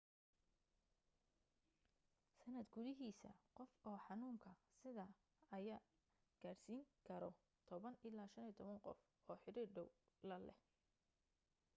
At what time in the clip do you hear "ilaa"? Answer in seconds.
8.09-8.29